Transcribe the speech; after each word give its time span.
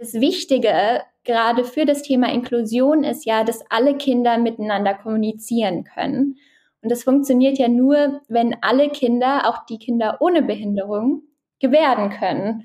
Das 0.00 0.14
Wichtige 0.14 1.02
gerade 1.24 1.62
für 1.62 1.84
das 1.84 2.00
Thema 2.00 2.32
Inklusion 2.32 3.04
ist 3.04 3.26
ja, 3.26 3.44
dass 3.44 3.62
alle 3.68 3.98
Kinder 3.98 4.38
miteinander 4.38 4.94
kommunizieren 4.94 5.84
können. 5.84 6.38
Und 6.80 6.90
das 6.90 7.04
funktioniert 7.04 7.58
ja 7.58 7.68
nur, 7.68 8.22
wenn 8.26 8.56
alle 8.62 8.88
Kinder, 8.88 9.46
auch 9.46 9.66
die 9.66 9.76
Kinder 9.76 10.16
ohne 10.20 10.40
Behinderung, 10.40 11.24
gebärden 11.60 12.08
können. 12.18 12.64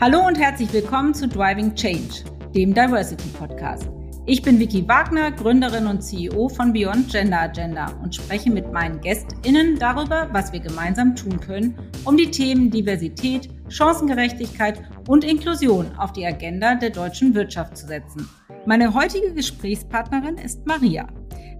Hallo 0.00 0.24
und 0.24 0.38
herzlich 0.38 0.72
willkommen 0.72 1.14
zu 1.14 1.26
Driving 1.26 1.74
Change, 1.74 2.22
dem 2.54 2.72
Diversity 2.72 3.28
Podcast. 3.36 3.90
Ich 4.24 4.40
bin 4.40 4.60
Vicky 4.60 4.86
Wagner, 4.86 5.32
Gründerin 5.32 5.88
und 5.88 6.00
CEO 6.00 6.48
von 6.48 6.72
Beyond 6.72 7.10
Gender 7.10 7.40
Agenda 7.40 7.92
und 8.04 8.14
spreche 8.14 8.52
mit 8.52 8.70
meinen 8.72 9.00
GästInnen 9.00 9.80
darüber, 9.80 10.28
was 10.30 10.52
wir 10.52 10.60
gemeinsam 10.60 11.16
tun 11.16 11.40
können, 11.40 11.76
um 12.04 12.16
die 12.16 12.30
Themen 12.30 12.70
Diversität, 12.70 13.48
Chancengerechtigkeit 13.72 14.82
und 15.08 15.24
Inklusion 15.24 15.90
auf 15.96 16.12
die 16.12 16.26
Agenda 16.26 16.74
der 16.74 16.90
deutschen 16.90 17.34
Wirtschaft 17.34 17.76
zu 17.76 17.86
setzen. 17.86 18.28
Meine 18.66 18.94
heutige 18.94 19.32
Gesprächspartnerin 19.32 20.36
ist 20.36 20.66
Maria. 20.66 21.08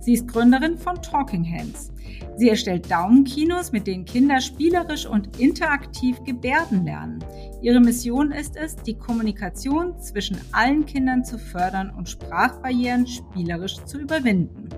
Sie 0.01 0.13
ist 0.15 0.29
Gründerin 0.29 0.77
von 0.77 1.01
Talking 1.01 1.45
Hands. 1.45 1.93
Sie 2.37 2.49
erstellt 2.49 2.91
Daumenkinos, 2.91 3.73
mit 3.73 3.87
denen 3.87 4.05
Kinder 4.05 4.41
spielerisch 4.41 5.07
und 5.07 5.39
interaktiv 5.41 6.23
Gebärden 6.25 6.85
lernen. 6.85 7.25
Ihre 7.63 7.81
Mission 7.81 8.33
ist 8.33 8.57
es, 8.57 8.77
die 8.77 8.99
Kommunikation 8.99 9.99
zwischen 9.99 10.39
allen 10.53 10.85
Kindern 10.87 11.25
zu 11.25 11.39
fördern 11.39 11.91
und 11.97 12.09
Sprachbarrieren 12.09 13.07
spielerisch 13.07 13.77
zu 13.85 13.99
überwinden. 13.99 14.69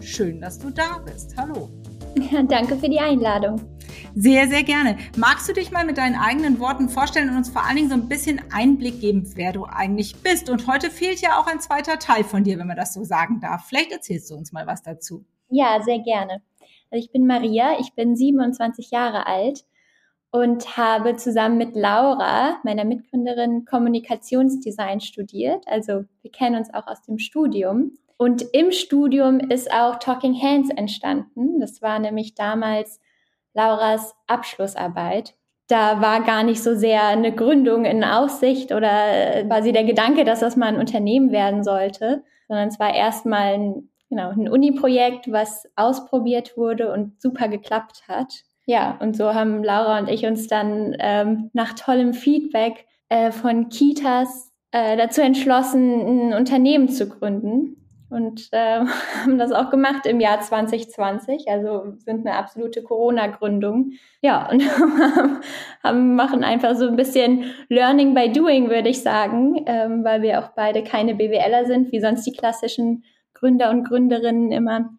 Schön, 0.00 0.40
dass 0.40 0.58
du 0.58 0.70
da 0.70 0.98
bist. 0.98 1.36
Hallo. 1.36 1.70
Ja, 2.30 2.42
danke 2.42 2.76
für 2.76 2.88
die 2.88 3.00
Einladung. 3.00 3.60
Sehr, 4.14 4.48
sehr 4.48 4.62
gerne. 4.62 4.96
Magst 5.16 5.48
du 5.48 5.52
dich 5.52 5.70
mal 5.70 5.86
mit 5.86 5.98
deinen 5.98 6.16
eigenen 6.16 6.58
Worten 6.58 6.88
vorstellen 6.88 7.30
und 7.30 7.36
uns 7.36 7.48
vor 7.48 7.64
allen 7.64 7.76
Dingen 7.76 7.88
so 7.88 7.94
ein 7.94 8.08
bisschen 8.08 8.40
Einblick 8.52 9.00
geben, 9.00 9.30
wer 9.36 9.52
du 9.52 9.64
eigentlich 9.64 10.16
bist? 10.22 10.50
Und 10.50 10.66
heute 10.66 10.90
fehlt 10.90 11.20
ja 11.20 11.40
auch 11.40 11.46
ein 11.46 11.60
zweiter 11.60 11.98
Teil 11.98 12.24
von 12.24 12.44
dir, 12.44 12.58
wenn 12.58 12.66
man 12.66 12.76
das 12.76 12.94
so 12.94 13.04
sagen 13.04 13.40
darf. 13.40 13.66
Vielleicht 13.68 13.92
erzählst 13.92 14.30
du 14.30 14.34
uns 14.34 14.52
mal 14.52 14.66
was 14.66 14.82
dazu. 14.82 15.24
Ja, 15.48 15.80
sehr 15.82 15.98
gerne. 16.00 16.42
Also 16.90 17.04
ich 17.04 17.10
bin 17.10 17.26
Maria, 17.26 17.78
ich 17.80 17.94
bin 17.94 18.16
27 18.16 18.90
Jahre 18.90 19.26
alt 19.26 19.64
und 20.30 20.76
habe 20.76 21.16
zusammen 21.16 21.58
mit 21.58 21.74
Laura, 21.74 22.58
meiner 22.64 22.84
Mitgründerin, 22.84 23.64
Kommunikationsdesign 23.64 25.00
studiert. 25.00 25.66
Also 25.66 26.04
wir 26.22 26.30
kennen 26.30 26.56
uns 26.56 26.72
auch 26.72 26.86
aus 26.86 27.02
dem 27.02 27.18
Studium. 27.18 27.92
Und 28.22 28.44
im 28.52 28.70
Studium 28.70 29.40
ist 29.40 29.72
auch 29.72 29.96
Talking 29.96 30.40
Hands 30.40 30.70
entstanden. 30.70 31.58
Das 31.58 31.82
war 31.82 31.98
nämlich 31.98 32.36
damals 32.36 33.00
Lauras 33.52 34.14
Abschlussarbeit. 34.28 35.34
Da 35.66 36.00
war 36.00 36.20
gar 36.20 36.44
nicht 36.44 36.62
so 36.62 36.76
sehr 36.76 37.04
eine 37.08 37.34
Gründung 37.34 37.84
in 37.84 38.04
Aussicht 38.04 38.70
oder 38.70 39.42
quasi 39.48 39.72
der 39.72 39.82
Gedanke, 39.82 40.22
dass 40.22 40.38
das 40.38 40.54
mal 40.54 40.68
ein 40.68 40.78
Unternehmen 40.78 41.32
werden 41.32 41.64
sollte, 41.64 42.22
sondern 42.46 42.68
es 42.68 42.78
war 42.78 42.94
erstmal 42.94 43.54
ein, 43.54 43.88
genau, 44.08 44.30
ein 44.30 44.48
Uni-Projekt, 44.48 45.32
was 45.32 45.68
ausprobiert 45.74 46.56
wurde 46.56 46.92
und 46.92 47.20
super 47.20 47.48
geklappt 47.48 48.04
hat. 48.06 48.44
Ja, 48.66 48.98
und 49.00 49.16
so 49.16 49.34
haben 49.34 49.64
Laura 49.64 49.98
und 49.98 50.08
ich 50.08 50.26
uns 50.26 50.46
dann 50.46 50.94
ähm, 51.00 51.50
nach 51.54 51.72
tollem 51.72 52.14
Feedback 52.14 52.86
äh, 53.08 53.32
von 53.32 53.68
Kitas 53.68 54.52
äh, 54.70 54.96
dazu 54.96 55.22
entschlossen, 55.22 56.28
ein 56.28 56.34
Unternehmen 56.34 56.88
zu 56.88 57.08
gründen 57.08 57.78
und 58.12 58.48
äh, 58.52 58.80
haben 59.22 59.38
das 59.38 59.52
auch 59.52 59.70
gemacht 59.70 60.06
im 60.06 60.20
Jahr 60.20 60.40
2020. 60.40 61.48
Also 61.48 61.94
sind 61.98 62.26
eine 62.26 62.36
absolute 62.36 62.82
Corona-Gründung. 62.82 63.92
Ja, 64.20 64.48
und 64.50 64.62
haben, 65.82 66.14
machen 66.14 66.44
einfach 66.44 66.76
so 66.76 66.86
ein 66.86 66.96
bisschen 66.96 67.52
Learning 67.68 68.14
by 68.14 68.30
Doing, 68.30 68.68
würde 68.68 68.88
ich 68.88 69.02
sagen, 69.02 69.64
ähm, 69.66 70.04
weil 70.04 70.22
wir 70.22 70.40
auch 70.40 70.50
beide 70.54 70.84
keine 70.84 71.14
BWLer 71.14 71.64
sind, 71.64 71.92
wie 71.92 72.00
sonst 72.00 72.24
die 72.24 72.32
klassischen 72.32 73.04
Gründer 73.34 73.70
und 73.70 73.84
Gründerinnen 73.84 74.52
immer. 74.52 74.90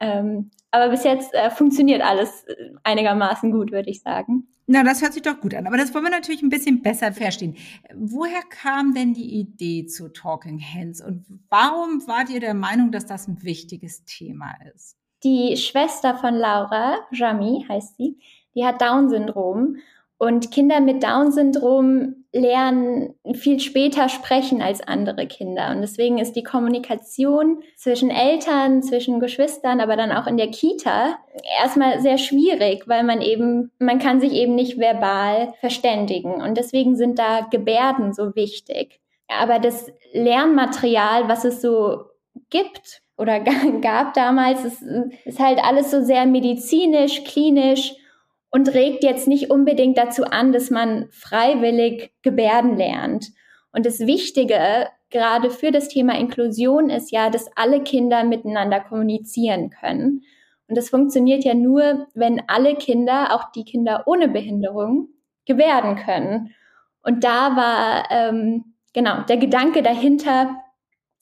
Ähm, 0.00 0.50
aber 0.72 0.88
bis 0.88 1.04
jetzt 1.04 1.32
äh, 1.34 1.50
funktioniert 1.50 2.02
alles 2.02 2.44
einigermaßen 2.82 3.52
gut, 3.52 3.70
würde 3.70 3.90
ich 3.90 4.02
sagen. 4.02 4.48
Na, 4.66 4.82
das 4.82 5.02
hört 5.02 5.12
sich 5.12 5.22
doch 5.22 5.38
gut 5.38 5.54
an. 5.54 5.66
Aber 5.66 5.76
das 5.76 5.92
wollen 5.92 6.04
wir 6.04 6.10
natürlich 6.10 6.42
ein 6.42 6.48
bisschen 6.48 6.82
besser 6.82 7.12
verstehen. 7.12 7.56
Woher 7.94 8.40
kam 8.48 8.94
denn 8.94 9.12
die 9.12 9.38
Idee 9.38 9.86
zu 9.86 10.08
Talking 10.08 10.60
Hands 10.60 11.04
und 11.04 11.26
warum 11.50 12.06
wart 12.06 12.30
ihr 12.30 12.40
der 12.40 12.54
Meinung, 12.54 12.90
dass 12.90 13.06
das 13.06 13.28
ein 13.28 13.42
wichtiges 13.42 14.04
Thema 14.04 14.54
ist? 14.74 14.96
Die 15.24 15.56
Schwester 15.56 16.16
von 16.16 16.34
Laura, 16.34 16.96
Jami 17.12 17.64
heißt 17.68 17.96
sie, 17.96 18.18
die 18.54 18.64
hat 18.64 18.80
Down-Syndrom 18.80 19.76
und 20.22 20.52
Kinder 20.52 20.78
mit 20.78 21.02
Down-Syndrom 21.02 22.14
lernen 22.32 23.14
viel 23.34 23.58
später 23.58 24.08
sprechen 24.08 24.62
als 24.62 24.80
andere 24.80 25.26
Kinder. 25.26 25.72
Und 25.72 25.80
deswegen 25.80 26.18
ist 26.18 26.36
die 26.36 26.44
Kommunikation 26.44 27.60
zwischen 27.74 28.08
Eltern, 28.08 28.84
zwischen 28.84 29.18
Geschwistern, 29.18 29.80
aber 29.80 29.96
dann 29.96 30.12
auch 30.12 30.28
in 30.28 30.36
der 30.36 30.52
Kita 30.52 31.18
erstmal 31.60 32.00
sehr 32.00 32.18
schwierig, 32.18 32.84
weil 32.86 33.02
man 33.02 33.20
eben, 33.20 33.72
man 33.80 33.98
kann 33.98 34.20
sich 34.20 34.32
eben 34.34 34.54
nicht 34.54 34.78
verbal 34.78 35.54
verständigen. 35.58 36.34
Und 36.34 36.56
deswegen 36.56 36.94
sind 36.94 37.18
da 37.18 37.40
Gebärden 37.50 38.12
so 38.12 38.36
wichtig. 38.36 39.00
Aber 39.26 39.58
das 39.58 39.90
Lernmaterial, 40.12 41.28
was 41.28 41.44
es 41.44 41.60
so 41.60 42.04
gibt 42.48 43.02
oder 43.18 43.40
gab 43.80 44.14
damals, 44.14 44.64
ist, 44.64 44.82
ist 45.24 45.40
halt 45.40 45.58
alles 45.64 45.90
so 45.90 46.00
sehr 46.04 46.26
medizinisch, 46.26 47.24
klinisch 47.24 47.96
und 48.52 48.72
regt 48.74 49.02
jetzt 49.02 49.26
nicht 49.26 49.50
unbedingt 49.50 49.98
dazu 49.98 50.24
an, 50.24 50.52
dass 50.52 50.70
man 50.70 51.08
freiwillig 51.10 52.12
Gebärden 52.22 52.76
lernt. 52.76 53.32
Und 53.72 53.86
das 53.86 54.00
Wichtige 54.00 54.86
gerade 55.10 55.50
für 55.50 55.70
das 55.70 55.88
Thema 55.88 56.18
Inklusion 56.18 56.90
ist 56.90 57.10
ja, 57.12 57.30
dass 57.30 57.54
alle 57.56 57.82
Kinder 57.82 58.24
miteinander 58.24 58.80
kommunizieren 58.80 59.70
können. 59.70 60.22
Und 60.68 60.76
das 60.76 60.90
funktioniert 60.90 61.44
ja 61.44 61.54
nur, 61.54 62.06
wenn 62.14 62.42
alle 62.48 62.76
Kinder, 62.76 63.34
auch 63.34 63.52
die 63.52 63.64
Kinder 63.64 64.04
ohne 64.06 64.28
Behinderung, 64.28 65.08
gebärden 65.44 65.96
können. 65.96 66.54
Und 67.02 67.24
da 67.24 67.56
war 67.56 68.10
ähm, 68.10 68.74
genau 68.92 69.22
der 69.22 69.36
Gedanke 69.36 69.82
dahinter, 69.82 70.56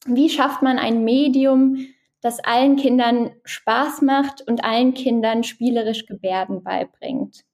wie 0.06 0.30
schafft 0.30 0.62
man 0.62 0.78
ein 0.78 1.04
Medium, 1.04 1.78
das 2.20 2.40
allen 2.40 2.76
Kindern 2.76 3.30
Spaß 3.44 4.02
macht 4.02 4.46
und 4.46 4.64
allen 4.64 4.94
Kindern 4.94 5.42
spielerisch 5.42 6.06
Gebärden 6.06 6.62
beibringt. 6.62 7.44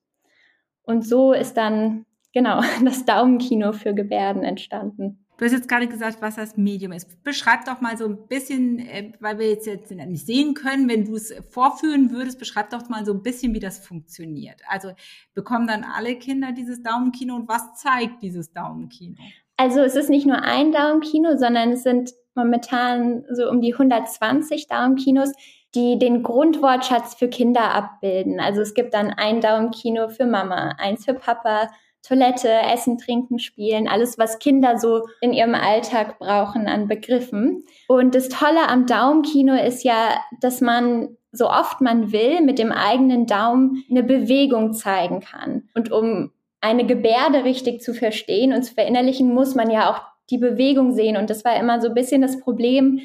Und 0.83 1.07
so 1.07 1.33
ist 1.33 1.57
dann 1.57 2.07
genau 2.33 2.61
das 2.85 3.05
Daumenkino 3.05 3.73
für 3.73 3.95
Gebärden 3.95 4.45
entstanden. 4.45 5.27
Du 5.39 5.45
hast 5.45 5.53
jetzt 5.53 5.69
gerade 5.69 5.87
gesagt, 5.87 6.23
was 6.23 6.37
das 6.37 6.57
Medium 6.57 6.93
ist. 6.93 7.23
Beschreib 7.23 7.67
doch 7.67 7.83
mal 7.83 7.99
so 7.99 8.07
ein 8.07 8.27
bisschen, 8.27 8.79
äh, 8.79 9.13
weil 9.21 9.39
wir 9.39 9.51
jetzt, 9.51 9.67
jetzt 9.67 9.91
nicht 9.91 10.25
sehen 10.25 10.55
können, 10.55 10.89
wenn 10.89 11.05
du 11.05 11.15
es 11.15 11.35
vorführen 11.51 12.11
würdest, 12.11 12.39
beschreib 12.39 12.71
doch 12.71 12.89
mal 12.89 13.05
so 13.05 13.13
ein 13.13 13.23
bisschen, 13.23 13.53
wie 13.53 13.61
das 13.61 13.79
funktioniert. 13.79 14.63
Also 14.67 14.93
bekommen 15.35 15.67
dann 15.67 15.85
alle 15.85 16.17
Kinder 16.17 16.53
dieses 16.53 16.83
Daumenkino 16.83 17.37
und 17.37 17.49
was 17.49 17.75
zeigt 17.75 18.23
dieses 18.23 18.51
Daumenkino? 18.53 19.17
Also 19.59 19.81
es 19.81 19.95
ist 19.95 20.09
nicht 20.09 20.27
nur 20.27 20.43
ein 20.43 20.73
Daumenkino, 20.73 21.37
sondern 21.37 21.73
es 21.73 21.83
sind 21.83 22.13
momentan 22.37 23.25
so 23.31 23.49
um 23.49 23.61
die 23.61 23.73
120 23.73 24.69
Daumenkinos, 24.69 25.33
die 25.75 25.99
den 25.99 26.23
Grundwortschatz 26.23 27.15
für 27.15 27.29
Kinder 27.29 27.75
abbilden. 27.75 28.41
Also 28.41 28.63
es 28.63 28.75
gibt 28.75 28.95
dann 28.95 29.11
ein 29.11 29.41
Daumenkino 29.41 30.09
für 30.09 30.27
Mama, 30.27 30.75
eins 30.79 31.05
für 31.05 31.15
Papa, 31.15 31.69
Toilette, 32.03 32.49
Essen, 32.49 32.99
Trinken, 32.99 33.39
Spielen, 33.39 33.89
alles, 33.89 34.17
was 34.17 34.39
Kinder 34.39 34.79
so 34.79 35.03
in 35.21 35.33
ihrem 35.33 35.55
Alltag 35.55 36.19
brauchen 36.19 36.69
an 36.69 36.87
Begriffen. 36.87 37.65
Und 37.89 38.15
das 38.15 38.29
Tolle 38.29 38.69
am 38.69 38.87
Daumenkino 38.87 39.55
ist 39.55 39.83
ja, 39.83 40.21
dass 40.41 40.61
man 40.61 41.17
so 41.33 41.51
oft 41.51 41.81
man 41.81 42.13
will 42.13 42.41
mit 42.41 42.59
dem 42.59 42.73
eigenen 42.73 43.27
Daumen 43.27 43.85
eine 43.91 44.03
Bewegung 44.03 44.73
zeigen 44.73 45.21
kann. 45.21 45.69
Und 45.75 45.91
um 45.91 46.31
eine 46.61 46.87
Gebärde 46.87 47.45
richtig 47.45 47.83
zu 47.83 47.93
verstehen 47.93 48.53
und 48.53 48.63
zu 48.63 48.75
verinnerlichen, 48.75 49.35
muss 49.35 49.55
man 49.55 49.71
ja 49.71 49.91
auch 49.91 50.01
die 50.31 50.39
Bewegung 50.39 50.93
sehen. 50.93 51.17
Und 51.17 51.31
das 51.31 51.45
war 51.45 51.59
immer 51.59 51.81
so 51.81 51.89
ein 51.89 51.95
bisschen 51.95 52.23
das 52.23 52.41
Problem 52.41 53.01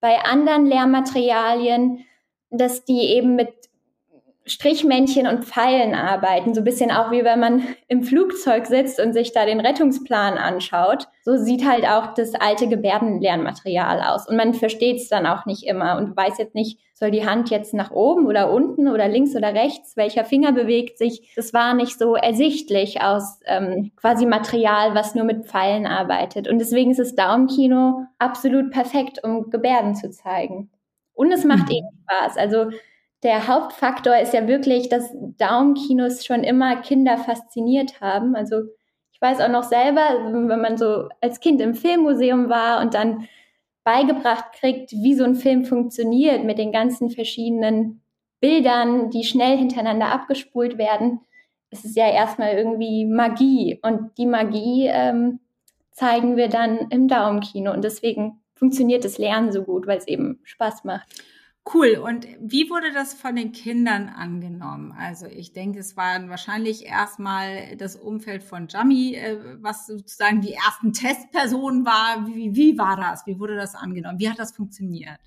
bei 0.00 0.18
anderen 0.18 0.66
Lehrmaterialien, 0.66 2.04
dass 2.50 2.84
die 2.84 3.00
eben 3.00 3.36
mit 3.36 3.52
Strichmännchen 4.46 5.26
und 5.26 5.44
Pfeilen 5.44 5.94
arbeiten. 5.94 6.54
So 6.54 6.60
ein 6.60 6.64
bisschen 6.64 6.90
auch 6.90 7.10
wie 7.10 7.24
wenn 7.24 7.40
man 7.40 7.62
im 7.88 8.02
Flugzeug 8.02 8.66
sitzt 8.66 9.00
und 9.00 9.12
sich 9.12 9.32
da 9.32 9.44
den 9.46 9.60
Rettungsplan 9.60 10.38
anschaut. 10.38 11.08
So 11.22 11.36
sieht 11.36 11.68
halt 11.68 11.84
auch 11.86 12.14
das 12.14 12.34
alte 12.34 12.68
Gebärdenlernmaterial 12.68 14.00
aus. 14.02 14.28
Und 14.28 14.36
man 14.36 14.54
versteht 14.54 14.96
es 14.96 15.08
dann 15.08 15.26
auch 15.26 15.46
nicht 15.46 15.64
immer 15.64 15.96
und 15.98 16.16
weiß 16.16 16.38
jetzt 16.38 16.54
nicht, 16.54 16.80
soll 16.94 17.10
die 17.10 17.26
Hand 17.26 17.48
jetzt 17.48 17.72
nach 17.72 17.90
oben 17.90 18.26
oder 18.26 18.52
unten 18.52 18.86
oder 18.86 19.08
links 19.08 19.34
oder 19.34 19.54
rechts, 19.54 19.96
welcher 19.96 20.24
Finger 20.24 20.52
bewegt 20.52 20.98
sich. 20.98 21.32
Das 21.34 21.54
war 21.54 21.72
nicht 21.72 21.98
so 21.98 22.14
ersichtlich 22.14 23.00
aus 23.00 23.40
ähm, 23.46 23.92
quasi 23.96 24.26
Material, 24.26 24.94
was 24.94 25.14
nur 25.14 25.24
mit 25.24 25.46
Pfeilen 25.46 25.86
arbeitet. 25.86 26.46
Und 26.46 26.58
deswegen 26.58 26.90
ist 26.90 27.00
das 27.00 27.14
Daumenkino 27.14 28.04
absolut 28.18 28.70
perfekt, 28.70 29.24
um 29.24 29.48
Gebärden 29.48 29.94
zu 29.94 30.10
zeigen. 30.10 30.70
Und 31.14 31.32
es 31.32 31.44
macht 31.44 31.68
mhm. 31.68 31.76
eben 31.76 31.88
Spaß. 32.04 32.36
Also 32.36 32.70
der 33.22 33.48
Hauptfaktor 33.48 34.16
ist 34.16 34.32
ja 34.32 34.48
wirklich, 34.48 34.88
dass 34.88 35.14
Daumenkinos 35.38 36.24
schon 36.24 36.42
immer 36.42 36.76
Kinder 36.76 37.18
fasziniert 37.18 38.00
haben. 38.00 38.34
Also 38.34 38.62
ich 39.12 39.20
weiß 39.20 39.40
auch 39.40 39.50
noch 39.50 39.64
selber, 39.64 40.00
wenn 40.32 40.60
man 40.60 40.78
so 40.78 41.08
als 41.20 41.40
Kind 41.40 41.60
im 41.60 41.74
Filmmuseum 41.74 42.48
war 42.48 42.80
und 42.80 42.94
dann 42.94 43.28
beigebracht 43.84 44.52
kriegt, 44.52 44.92
wie 44.92 45.14
so 45.14 45.24
ein 45.24 45.34
Film 45.34 45.64
funktioniert 45.64 46.44
mit 46.44 46.58
den 46.58 46.72
ganzen 46.72 47.10
verschiedenen 47.10 48.02
Bildern, 48.40 49.10
die 49.10 49.24
schnell 49.24 49.58
hintereinander 49.58 50.06
abgespult 50.06 50.78
werden. 50.78 51.20
Es 51.70 51.84
ist 51.84 51.96
ja 51.96 52.10
erstmal 52.10 52.54
irgendwie 52.54 53.04
Magie 53.04 53.78
und 53.82 54.16
die 54.16 54.26
Magie 54.26 54.88
ähm, 54.90 55.40
zeigen 55.92 56.36
wir 56.36 56.48
dann 56.48 56.88
im 56.90 57.06
Daumenkino 57.06 57.72
und 57.72 57.84
deswegen 57.84 58.40
funktioniert 58.54 59.04
das 59.04 59.18
Lernen 59.18 59.52
so 59.52 59.62
gut, 59.62 59.86
weil 59.86 59.98
es 59.98 60.08
eben 60.08 60.40
Spaß 60.44 60.84
macht. 60.84 61.22
Cool. 61.72 62.02
Und 62.04 62.26
wie 62.40 62.68
wurde 62.68 62.92
das 62.92 63.14
von 63.14 63.36
den 63.36 63.52
Kindern 63.52 64.08
angenommen? 64.08 64.94
Also 64.98 65.26
ich 65.26 65.52
denke, 65.52 65.78
es 65.78 65.96
waren 65.96 66.28
wahrscheinlich 66.28 66.86
erstmal 66.86 67.76
das 67.76 67.96
Umfeld 67.96 68.42
von 68.42 68.66
Jami, 68.68 69.14
äh, 69.14 69.38
was 69.60 69.86
sozusagen 69.86 70.40
die 70.40 70.54
ersten 70.54 70.92
Testpersonen 70.92 71.84
war. 71.84 72.26
Wie, 72.26 72.56
wie 72.56 72.78
war 72.78 72.96
das? 72.96 73.26
Wie 73.26 73.38
wurde 73.38 73.56
das 73.56 73.74
angenommen? 73.74 74.18
Wie 74.18 74.28
hat 74.28 74.38
das 74.38 74.52
funktioniert? 74.52 75.18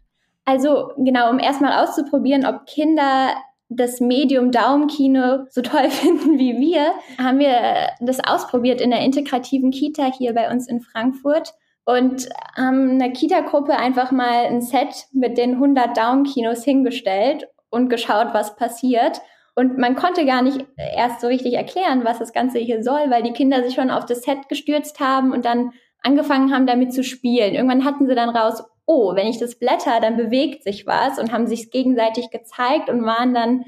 Also 0.45 0.91
genau, 0.97 1.29
um 1.29 1.39
erstmal 1.39 1.81
auszuprobieren, 1.81 2.45
ob 2.45 2.65
Kinder 2.65 3.33
das 3.69 4.01
Medium 4.01 4.51
Daumenkino 4.51 5.45
so 5.49 5.61
toll 5.61 5.89
finden 5.89 6.37
wie 6.37 6.57
wir, 6.59 6.91
haben 7.17 7.39
wir 7.39 7.89
das 8.01 8.19
ausprobiert 8.19 8.81
in 8.81 8.89
der 8.89 9.01
integrativen 9.01 9.71
Kita 9.71 10.11
hier 10.11 10.33
bei 10.33 10.51
uns 10.51 10.67
in 10.67 10.81
Frankfurt 10.81 11.53
und 11.85 12.29
haben 12.55 12.91
einer 12.91 13.11
Kita-Gruppe 13.11 13.75
einfach 13.75 14.11
mal 14.11 14.45
ein 14.45 14.61
Set 14.61 15.07
mit 15.11 15.37
den 15.37 15.55
100 15.55 15.97
Daumenkinos 15.97 16.63
hingestellt 16.63 17.47
und 17.69 17.89
geschaut, 17.89 18.33
was 18.33 18.55
passiert. 18.55 19.21
Und 19.55 19.77
man 19.77 19.95
konnte 19.95 20.25
gar 20.25 20.41
nicht 20.41 20.65
erst 20.77 21.21
so 21.21 21.27
richtig 21.27 21.53
erklären, 21.53 22.05
was 22.05 22.19
das 22.19 22.33
Ganze 22.33 22.59
hier 22.59 22.83
soll, 22.83 23.09
weil 23.09 23.23
die 23.23 23.33
Kinder 23.33 23.63
sich 23.63 23.75
schon 23.75 23.91
auf 23.91 24.05
das 24.05 24.21
Set 24.21 24.49
gestürzt 24.49 24.99
haben 24.99 25.31
und 25.31 25.45
dann 25.45 25.71
angefangen 26.01 26.53
haben, 26.53 26.65
damit 26.65 26.93
zu 26.93 27.03
spielen. 27.03 27.53
Irgendwann 27.53 27.85
hatten 27.85 28.07
sie 28.07 28.15
dann 28.15 28.29
raus, 28.29 28.63
oh, 28.85 29.15
wenn 29.15 29.27
ich 29.27 29.39
das 29.39 29.59
blätter, 29.59 29.99
dann 30.01 30.17
bewegt 30.17 30.63
sich 30.63 30.87
was 30.87 31.19
und 31.19 31.31
haben 31.31 31.47
sich 31.47 31.71
gegenseitig 31.71 32.29
gezeigt 32.29 32.89
und 32.89 33.05
waren 33.05 33.33
dann 33.33 33.65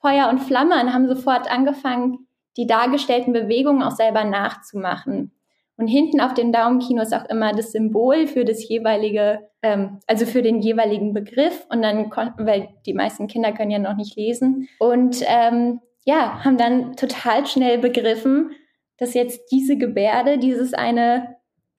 Feuer 0.00 0.28
und 0.28 0.40
Flamme 0.40 0.80
und 0.80 0.92
haben 0.92 1.08
sofort 1.08 1.50
angefangen, 1.50 2.26
die 2.56 2.66
dargestellten 2.66 3.32
Bewegungen 3.32 3.82
auch 3.82 3.92
selber 3.92 4.24
nachzumachen. 4.24 5.35
Und 5.78 5.88
hinten 5.88 6.20
auf 6.20 6.32
dem 6.32 6.52
Daumenkino 6.52 7.02
ist 7.02 7.14
auch 7.14 7.26
immer 7.26 7.52
das 7.52 7.72
Symbol 7.72 8.26
für 8.26 8.44
das 8.44 8.66
jeweilige, 8.66 9.40
ähm, 9.62 9.98
also 10.06 10.24
für 10.24 10.40
den 10.40 10.60
jeweiligen 10.60 11.12
Begriff. 11.12 11.66
Und 11.68 11.82
dann 11.82 12.08
konnten, 12.08 12.46
weil 12.46 12.68
die 12.86 12.94
meisten 12.94 13.26
Kinder 13.26 13.52
können 13.52 13.70
ja 13.70 13.78
noch 13.78 13.96
nicht 13.96 14.16
lesen. 14.16 14.68
Und 14.78 15.22
ähm, 15.26 15.80
ja, 16.04 16.44
haben 16.44 16.56
dann 16.56 16.96
total 16.96 17.46
schnell 17.46 17.78
begriffen, 17.78 18.52
dass 18.96 19.12
jetzt 19.12 19.50
diese 19.50 19.76
Gebärde 19.76 20.38
dieses 20.38 20.72
eine, 20.72 21.36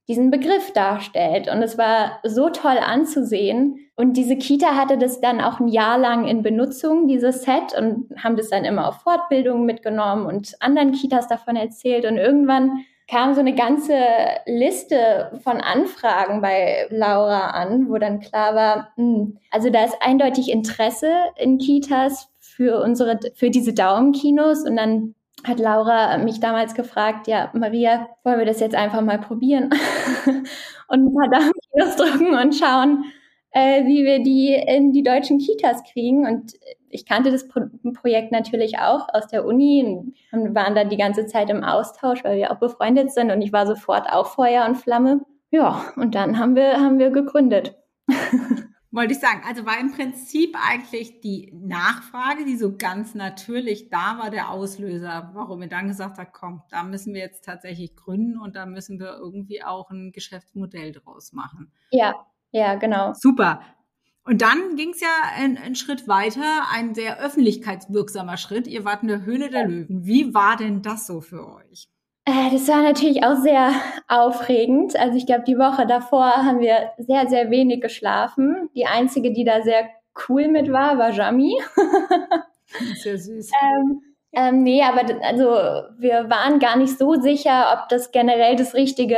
diesen 0.08 0.30
Begriff 0.30 0.72
darstellt. 0.74 1.50
Und 1.50 1.64
es 1.64 1.78
war 1.80 2.20
so 2.24 2.50
toll 2.50 2.78
anzusehen. 2.78 3.80
Und 3.96 4.16
diese 4.16 4.36
Kita 4.36 4.76
hatte 4.76 5.00
das 5.00 5.22
dann 5.22 5.42
auch 5.42 5.60
ein 5.60 5.70
Jahr 5.70 5.98
lang 5.98 6.28
in 6.28 6.44
Benutzung, 6.44 7.08
dieses 7.08 7.42
Set, 7.42 7.74
und 7.76 8.14
haben 8.24 8.36
das 8.36 8.50
dann 8.50 8.64
immer 8.64 8.88
auf 8.88 9.02
Fortbildungen 9.02 9.66
mitgenommen 9.66 10.28
und 10.28 10.56
anderen 10.60 10.92
Kitas 10.92 11.28
davon 11.28 11.56
erzählt. 11.56 12.06
Und 12.06 12.18
irgendwann 12.18 12.86
kam 13.10 13.34
so 13.34 13.40
eine 13.40 13.56
ganze 13.56 13.96
Liste 14.46 15.32
von 15.44 15.62
Anfragen 15.62 16.42
bei 16.42 16.88
Laura 16.90 17.52
an, 17.52 17.90
wo 17.90 17.98
dann 17.98 18.20
klar 18.20 18.54
war, 18.54 18.94
mh, 18.98 19.16
hm, 19.16 19.38
also 19.52 19.70
da 19.70 19.86
ist 19.86 19.96
eindeutig 20.02 20.52
Interesse 20.52 21.12
in 21.38 21.58
Kitas 21.58 22.30
für 22.40 22.82
unsere, 22.82 23.20
für 23.36 23.50
diese 23.50 23.74
Daumenkinos 23.74 24.68
und 24.68 24.76
dann 24.76 25.16
hat 25.46 25.60
Laura 25.60 26.18
mich 26.18 26.40
damals 26.40 26.74
gefragt, 26.74 27.28
ja, 27.28 27.50
Maria, 27.54 28.10
wollen 28.24 28.40
wir 28.40 28.46
das 28.46 28.60
jetzt 28.60 28.76
einfach 28.76 29.02
mal 29.02 29.20
probieren 29.20 29.70
und 30.88 31.06
ein 31.06 31.14
paar 31.14 31.30
Daumenkinos 31.30 31.96
drücken 31.98 32.36
und 32.36 32.56
schauen, 32.56 33.06
äh, 33.52 33.86
wie 33.86 34.04
wir 34.04 34.20
die 34.20 34.54
in 34.54 34.92
die 34.92 35.04
deutschen 35.04 35.40
Kitas 35.40 35.84
kriegen. 35.84 36.26
Und 36.26 36.54
ich 36.98 37.06
kannte 37.06 37.32
das 37.32 37.48
Pro 37.48 37.62
Projekt 37.94 38.32
natürlich 38.32 38.80
auch 38.80 39.08
aus 39.14 39.28
der 39.28 39.46
Uni 39.46 40.14
und 40.32 40.56
waren 40.56 40.74
da 40.74 40.84
die 40.84 40.98
ganze 40.98 41.28
Zeit 41.28 41.50
im 41.52 41.64
Austausch, 41.64 42.24
weil 42.24 42.38
wir 42.38 42.52
auch 42.52 42.60
befreundet 42.60 43.12
sind 43.12 43.32
und 43.32 43.42
ich 43.42 43.54
war 43.54 43.68
sofort 43.68 44.10
auch 44.10 44.26
Feuer 44.28 44.66
und 44.66 44.76
Flamme. 44.76 45.22
Ja, 45.52 45.86
und 45.96 46.16
dann 46.16 46.40
haben 46.40 46.56
wir, 46.56 46.78
haben 46.78 46.98
wir 46.98 47.12
gegründet. 47.12 47.76
Wollte 48.92 49.14
ich 49.14 49.20
sagen, 49.20 49.42
also 49.48 49.66
war 49.66 49.80
im 49.80 49.92
Prinzip 49.92 50.58
eigentlich 50.60 51.22
die 51.22 51.54
Nachfrage, 51.54 52.46
die 52.46 52.58
so 52.58 52.76
ganz 52.78 53.14
natürlich 53.14 53.90
da 53.90 54.18
war, 54.18 54.32
der 54.32 54.50
Auslöser, 54.50 55.30
warum 55.34 55.62
wir 55.62 55.68
dann 55.68 55.88
gesagt 55.88 56.18
haben, 56.18 56.30
komm, 56.34 56.64
da 56.72 56.82
müssen 56.82 57.14
wir 57.14 57.22
jetzt 57.22 57.46
tatsächlich 57.46 57.96
gründen 57.96 58.40
und 58.40 58.56
da 58.56 58.66
müssen 58.66 59.00
wir 59.00 59.18
irgendwie 59.18 59.64
auch 59.64 59.92
ein 59.92 60.14
Geschäftsmodell 60.14 60.94
draus 60.94 61.32
machen. 61.32 61.72
Ja, 61.92 62.16
ja, 62.52 62.76
genau. 62.76 63.14
Super. 63.14 63.62
Und 64.28 64.42
dann 64.42 64.76
ging 64.76 64.90
es 64.90 65.00
ja 65.00 65.08
einen 65.38 65.76
Schritt 65.76 66.08
weiter, 66.08 66.66
ein 66.74 66.94
sehr 66.94 67.20
öffentlichkeitswirksamer 67.20 68.36
Schritt. 68.36 68.68
Ihr 68.68 68.84
wart 68.84 69.02
in 69.02 69.08
der 69.08 69.24
Höhle 69.24 69.50
der 69.50 69.66
Löwen. 69.66 70.06
Wie 70.06 70.34
war 70.34 70.58
denn 70.58 70.82
das 70.82 71.08
so 71.08 71.22
für 71.22 71.48
euch? 71.48 71.88
Äh, 72.26 72.52
das 72.52 72.68
war 72.68 72.84
natürlich 72.84 73.24
auch 73.24 73.38
sehr 73.38 73.72
aufregend. 74.10 74.98
Also 74.98 75.18
ich 75.18 75.26
glaube, 75.26 75.46
die 75.48 75.58
Woche 75.58 75.88
davor 75.88 76.26
haben 76.26 76.60
wir 76.60 76.92
sehr, 76.98 77.30
sehr 77.30 77.50
wenig 77.50 77.80
geschlafen. 77.80 78.70
Die 78.76 78.86
einzige, 78.86 79.32
die 79.32 79.46
da 79.46 79.62
sehr 79.62 79.88
cool 80.28 80.50
mit 80.50 80.70
war, 80.74 80.98
war 80.98 81.12
Jami. 81.12 81.56
Sehr 83.02 83.18
süß. 83.18 83.50
ähm, 83.64 84.02
ähm, 84.34 84.64
nee, 84.64 84.82
aber 84.84 85.02
also 85.24 85.46
wir 85.98 86.30
waren 86.30 86.60
gar 86.60 86.78
nicht 86.78 86.98
so 86.98 87.16
sicher, 87.16 87.74
ob 87.74 87.90
das 87.90 88.12
generell 88.12 88.56
das 88.56 88.74
richtige, 88.74 89.18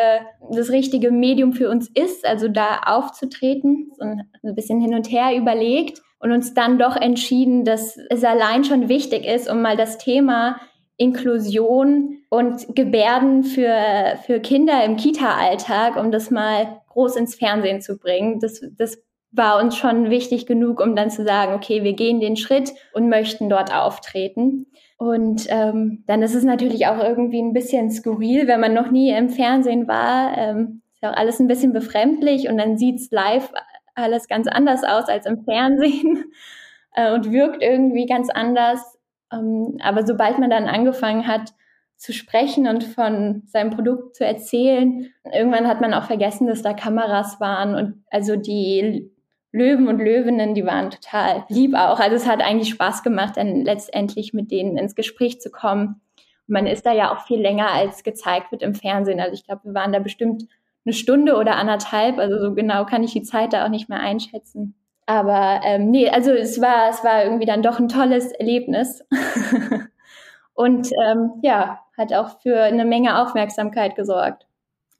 das 0.51 0.69
richtige 0.69 1.11
Medium 1.11 1.53
für 1.53 1.69
uns 1.69 1.89
ist, 1.89 2.25
also 2.25 2.47
da 2.47 2.81
aufzutreten 2.85 3.91
und 3.97 4.21
ein 4.43 4.55
bisschen 4.55 4.79
hin 4.79 4.93
und 4.93 5.11
her 5.11 5.35
überlegt 5.35 6.01
und 6.19 6.31
uns 6.31 6.53
dann 6.53 6.77
doch 6.77 6.95
entschieden, 6.95 7.65
dass 7.65 7.97
es 8.09 8.23
allein 8.23 8.63
schon 8.63 8.87
wichtig 8.89 9.25
ist, 9.25 9.49
um 9.49 9.61
mal 9.61 9.77
das 9.77 9.97
Thema 9.97 10.59
Inklusion 10.97 12.17
und 12.29 12.75
Gebärden 12.75 13.43
für, 13.43 14.19
für 14.25 14.39
Kinder 14.41 14.83
im 14.83 14.97
Kita-Alltag, 14.97 15.95
um 15.95 16.11
das 16.11 16.29
mal 16.29 16.81
groß 16.89 17.15
ins 17.15 17.35
Fernsehen 17.35 17.81
zu 17.81 17.97
bringen. 17.97 18.39
Das, 18.39 18.61
das 18.77 19.01
war 19.31 19.61
uns 19.61 19.77
schon 19.77 20.09
wichtig 20.09 20.45
genug, 20.45 20.81
um 20.81 20.95
dann 20.95 21.09
zu 21.09 21.23
sagen, 21.23 21.53
okay, 21.53 21.83
wir 21.83 21.93
gehen 21.93 22.19
den 22.19 22.35
Schritt 22.35 22.73
und 22.93 23.09
möchten 23.09 23.49
dort 23.49 23.73
auftreten. 23.73 24.67
Und 24.99 25.47
ähm, 25.47 26.03
dann 26.07 26.21
ist 26.21 26.35
es 26.35 26.43
natürlich 26.43 26.87
auch 26.87 26.99
irgendwie 26.99 27.41
ein 27.41 27.53
bisschen 27.53 27.89
skurril, 27.89 28.47
wenn 28.47 28.59
man 28.59 28.73
noch 28.73 28.91
nie 28.91 29.11
im 29.11 29.29
Fernsehen 29.29 29.87
war. 29.87 30.37
Ähm, 30.37 30.81
ist 30.93 31.05
auch 31.05 31.15
alles 31.15 31.39
ein 31.39 31.47
bisschen 31.47 31.71
befremdlich 31.71 32.49
und 32.49 32.57
dann 32.57 32.77
sieht's 32.77 33.09
live 33.09 33.49
alles 33.95 34.27
ganz 34.27 34.47
anders 34.47 34.83
aus 34.83 35.07
als 35.07 35.25
im 35.25 35.45
Fernsehen 35.45 36.25
äh, 36.95 37.13
und 37.13 37.31
wirkt 37.31 37.63
irgendwie 37.63 38.07
ganz 38.07 38.29
anders. 38.29 38.99
Ähm, 39.31 39.77
aber 39.81 40.05
sobald 40.05 40.37
man 40.37 40.49
dann 40.49 40.67
angefangen 40.67 41.27
hat 41.27 41.53
zu 41.95 42.11
sprechen 42.11 42.67
und 42.67 42.83
von 42.83 43.43
seinem 43.45 43.69
Produkt 43.69 44.17
zu 44.17 44.25
erzählen, 44.25 45.07
irgendwann 45.31 45.69
hat 45.69 45.79
man 45.79 45.93
auch 45.93 46.03
vergessen, 46.03 46.45
dass 46.45 46.61
da 46.61 46.73
Kameras 46.73 47.39
waren 47.39 47.75
und 47.75 48.03
also 48.11 48.35
die 48.35 49.09
Löwen 49.51 49.87
und 49.87 49.99
Löwinnen, 49.99 50.53
die 50.53 50.65
waren 50.65 50.91
total 50.91 51.45
lieb 51.49 51.73
auch. 51.73 51.99
Also 51.99 52.15
es 52.15 52.27
hat 52.27 52.41
eigentlich 52.41 52.69
Spaß 52.69 53.03
gemacht, 53.03 53.37
dann 53.37 53.63
letztendlich 53.63 54.33
mit 54.33 54.51
denen 54.51 54.77
ins 54.77 54.95
Gespräch 54.95 55.41
zu 55.41 55.49
kommen. 55.49 56.01
Man 56.47 56.67
ist 56.67 56.85
da 56.85 56.91
ja 56.91 57.13
auch 57.13 57.25
viel 57.25 57.39
länger 57.39 57.71
als 57.71 58.03
gezeigt 58.03 58.51
wird 58.51 58.61
im 58.61 58.75
Fernsehen. 58.75 59.19
Also 59.19 59.33
ich 59.33 59.45
glaube, 59.45 59.61
wir 59.65 59.73
waren 59.73 59.91
da 59.91 59.99
bestimmt 59.99 60.45
eine 60.85 60.93
Stunde 60.93 61.35
oder 61.35 61.55
anderthalb. 61.55 62.19
Also 62.19 62.39
so 62.39 62.53
genau 62.53 62.85
kann 62.85 63.03
ich 63.03 63.13
die 63.13 63.23
Zeit 63.23 63.53
da 63.53 63.65
auch 63.65 63.69
nicht 63.69 63.89
mehr 63.89 63.99
einschätzen. 63.99 64.75
Aber 65.05 65.61
ähm, 65.63 65.89
nee, 65.89 66.07
also 66.07 66.31
es 66.31 66.61
war, 66.61 66.89
es 66.89 67.03
war 67.03 67.23
irgendwie 67.23 67.47
dann 67.47 67.63
doch 67.63 67.79
ein 67.79 67.89
tolles 67.89 68.31
Erlebnis. 68.31 69.03
und 70.53 70.89
ähm, 71.03 71.31
ja, 71.41 71.79
hat 71.97 72.13
auch 72.13 72.39
für 72.41 72.61
eine 72.61 72.85
Menge 72.85 73.19
Aufmerksamkeit 73.19 73.95
gesorgt. 73.95 74.45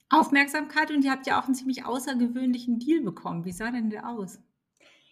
Aufmerksamkeit 0.10 0.92
und 0.92 1.04
ihr 1.04 1.12
habt 1.12 1.28
ja 1.28 1.40
auch 1.40 1.46
einen 1.46 1.56
ziemlich 1.56 1.86
außergewöhnlichen 1.86 2.80
Deal 2.80 3.02
bekommen. 3.02 3.46
Wie 3.46 3.52
sah 3.52 3.72
denn 3.72 3.90
der 3.90 4.10
aus? 4.10 4.40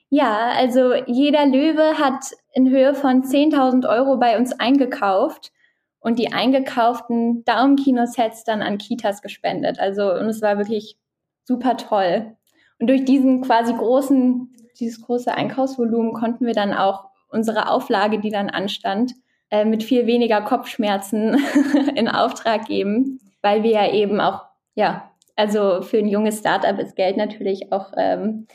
Ja, 0.10 0.52
also 0.56 0.94
jeder 1.06 1.46
Löwe 1.46 2.00
hat 2.00 2.32
in 2.54 2.70
Höhe 2.70 2.96
von 2.96 3.24
10.000 3.24 3.88
Euro 3.90 4.18
bei 4.18 4.38
uns 4.38 4.54
eingekauft 4.54 5.52
und 6.00 6.18
die 6.18 6.32
eingekauften 6.32 7.44
Daumenkinosets 7.44 8.44
dann 8.46 8.62
an 8.62 8.78
Kitas 8.78 9.22
gespendet. 9.22 9.80
Also 9.80 10.14
und 10.14 10.28
es 10.28 10.42
war 10.42 10.58
wirklich 10.58 10.98
super 11.44 11.76
toll. 11.78 12.36
Und 12.80 12.88
durch 12.88 13.04
diesen 13.06 13.42
quasi 13.42 13.74
großen, 13.74 14.54
dieses 14.80 15.02
große 15.02 15.34
Einkaufsvolumen 15.34 16.14
konnten 16.14 16.46
wir 16.46 16.54
dann 16.54 16.74
auch 16.74 17.10
unsere 17.30 17.70
Auflage, 17.70 18.20
die 18.20 18.30
dann 18.30 18.50
anstand, 18.50 19.14
äh, 19.50 19.66
mit 19.66 19.84
viel 19.84 20.06
weniger 20.06 20.42
Kopfschmerzen 20.42 21.38
in 21.96 22.08
Auftrag 22.08 22.66
geben, 22.66 23.20
weil 23.42 23.64
wir 23.64 23.72
ja 23.72 23.92
eben 23.92 24.22
auch 24.22 24.47
ja, 24.78 25.12
also 25.36 25.82
für 25.82 25.98
ein 25.98 26.08
junges 26.08 26.38
Startup 26.38 26.78
ist 26.80 26.96
Geld 26.96 27.18
natürlich 27.18 27.72
auch 27.72 27.94
ähm, 27.98 28.46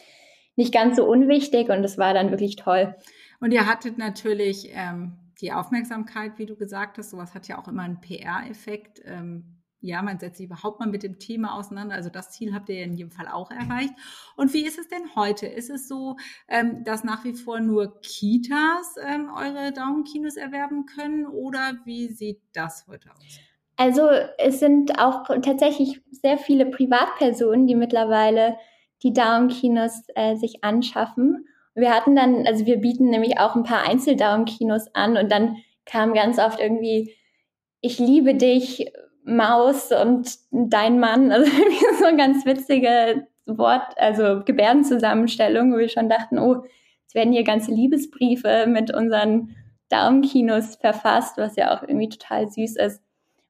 nicht 0.54 0.72
ganz 0.72 0.96
so 0.96 1.04
unwichtig 1.04 1.68
und 1.68 1.82
das 1.82 1.98
war 1.98 2.14
dann 2.14 2.30
wirklich 2.30 2.54
toll. 2.54 2.94
Und 3.40 3.50
ihr 3.50 3.66
hattet 3.66 3.98
natürlich 3.98 4.70
ähm, 4.72 5.18
die 5.40 5.52
Aufmerksamkeit, 5.52 6.38
wie 6.38 6.46
du 6.46 6.54
gesagt 6.54 6.96
hast, 6.96 7.10
sowas 7.10 7.34
hat 7.34 7.48
ja 7.48 7.58
auch 7.58 7.66
immer 7.66 7.82
einen 7.82 8.00
PR-Effekt. 8.00 9.02
Ähm, 9.04 9.62
ja, 9.80 10.00
man 10.00 10.20
setzt 10.20 10.36
sich 10.36 10.46
überhaupt 10.46 10.78
mal 10.78 10.88
mit 10.88 11.02
dem 11.02 11.18
Thema 11.18 11.56
auseinander. 11.56 11.96
Also 11.96 12.08
das 12.08 12.30
Ziel 12.30 12.54
habt 12.54 12.68
ihr 12.68 12.76
ja 12.76 12.84
in 12.84 12.94
jedem 12.94 13.10
Fall 13.10 13.26
auch 13.26 13.50
erreicht. 13.50 13.94
Und 14.36 14.52
wie 14.52 14.64
ist 14.64 14.78
es 14.78 14.86
denn 14.86 15.16
heute? 15.16 15.48
Ist 15.48 15.70
es 15.70 15.88
so, 15.88 16.16
ähm, 16.46 16.84
dass 16.84 17.02
nach 17.02 17.24
wie 17.24 17.34
vor 17.34 17.58
nur 17.58 18.00
Kitas 18.00 18.94
ähm, 19.04 19.28
eure 19.34 19.72
Daumenkinos 19.72 20.36
erwerben 20.36 20.86
können 20.86 21.26
oder 21.26 21.80
wie 21.84 22.12
sieht 22.12 22.40
das 22.52 22.86
heute 22.86 23.10
aus? 23.10 23.40
Also 23.82 24.08
es 24.38 24.60
sind 24.60 25.00
auch 25.00 25.24
tatsächlich 25.42 26.00
sehr 26.12 26.38
viele 26.38 26.66
Privatpersonen, 26.66 27.66
die 27.66 27.74
mittlerweile 27.74 28.56
die 29.02 29.12
Daumenkinos 29.12 30.04
äh, 30.14 30.36
sich 30.36 30.62
anschaffen. 30.62 31.46
Wir 31.74 31.92
hatten 31.92 32.14
dann, 32.14 32.46
also 32.46 32.64
wir 32.64 32.76
bieten 32.76 33.10
nämlich 33.10 33.40
auch 33.40 33.56
ein 33.56 33.64
paar 33.64 33.82
Einzeldaumenkinos 33.82 34.94
an 34.94 35.16
und 35.16 35.32
dann 35.32 35.56
kam 35.84 36.14
ganz 36.14 36.38
oft 36.38 36.60
irgendwie, 36.60 37.12
ich 37.80 37.98
liebe 37.98 38.36
dich, 38.36 38.86
Maus 39.24 39.90
und 39.90 40.32
dein 40.52 41.00
Mann, 41.00 41.32
also 41.32 41.50
so 41.98 42.04
ein 42.04 42.18
ganz 42.18 42.46
witzige 42.46 43.26
Wort, 43.46 43.98
also 43.98 44.44
Gebärdenzusammenstellung, 44.44 45.72
wo 45.72 45.78
wir 45.78 45.88
schon 45.88 46.08
dachten, 46.08 46.38
oh, 46.38 46.62
es 47.08 47.16
werden 47.16 47.32
hier 47.32 47.42
ganze 47.42 47.72
Liebesbriefe 47.72 48.66
mit 48.68 48.94
unseren 48.94 49.56
Daumenkinos 49.88 50.76
verfasst, 50.76 51.36
was 51.36 51.56
ja 51.56 51.76
auch 51.76 51.82
irgendwie 51.82 52.10
total 52.10 52.48
süß 52.48 52.76
ist. 52.76 53.02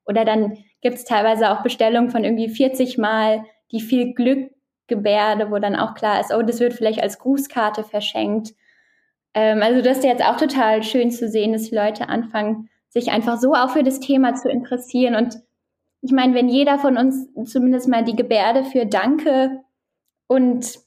Oder 0.06 0.24
dann 0.24 0.58
gibt 0.80 0.96
es 0.96 1.04
teilweise 1.04 1.50
auch 1.50 1.62
Bestellungen 1.62 2.10
von 2.10 2.24
irgendwie 2.24 2.48
40 2.48 2.98
Mal 2.98 3.44
die 3.70 3.80
viel 3.80 4.14
Glück 4.14 4.50
Gebärde, 4.88 5.50
wo 5.50 5.58
dann 5.58 5.76
auch 5.76 5.94
klar 5.94 6.20
ist, 6.20 6.34
oh, 6.34 6.42
das 6.42 6.60
wird 6.60 6.74
vielleicht 6.74 7.02
als 7.02 7.18
Grußkarte 7.18 7.82
verschenkt. 7.84 8.52
Ähm, 9.32 9.62
also 9.62 9.80
das 9.80 9.98
ist 9.98 10.04
jetzt 10.04 10.24
auch 10.24 10.36
total 10.36 10.82
schön 10.82 11.10
zu 11.10 11.28
sehen, 11.28 11.52
dass 11.52 11.70
die 11.70 11.74
Leute 11.74 12.08
anfangen, 12.08 12.68
sich 12.88 13.10
einfach 13.10 13.38
so 13.38 13.54
auch 13.54 13.70
für 13.70 13.82
das 13.82 14.00
Thema 14.00 14.34
zu 14.34 14.50
interessieren. 14.50 15.14
Und 15.14 15.38
ich 16.02 16.12
meine, 16.12 16.34
wenn 16.34 16.48
jeder 16.48 16.78
von 16.78 16.98
uns 16.98 17.28
zumindest 17.44 17.88
mal 17.88 18.04
die 18.04 18.16
Gebärde 18.16 18.64
für 18.64 18.84
Danke 18.84 19.62
und 20.26 20.78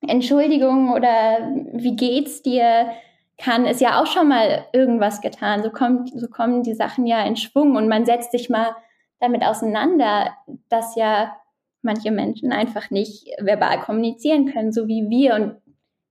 Entschuldigung 0.00 0.92
oder 0.92 1.52
wie 1.72 1.96
geht's 1.96 2.42
dir 2.42 2.90
kann, 3.38 3.66
ist 3.66 3.80
ja 3.80 4.00
auch 4.00 4.06
schon 4.06 4.28
mal 4.28 4.66
irgendwas 4.72 5.20
getan. 5.20 5.62
So 5.62 5.70
kommt, 5.70 6.10
so 6.14 6.28
kommen 6.28 6.62
die 6.62 6.74
Sachen 6.74 7.06
ja 7.06 7.24
in 7.24 7.36
Schwung 7.36 7.76
und 7.76 7.88
man 7.88 8.04
setzt 8.04 8.32
sich 8.32 8.50
mal 8.50 8.74
damit 9.20 9.42
auseinander, 9.44 10.34
dass 10.68 10.96
ja 10.96 11.36
manche 11.82 12.10
Menschen 12.10 12.52
einfach 12.52 12.90
nicht 12.90 13.28
verbal 13.40 13.80
kommunizieren 13.80 14.52
können, 14.52 14.72
so 14.72 14.88
wie 14.88 15.08
wir. 15.08 15.34
Und 15.34 15.56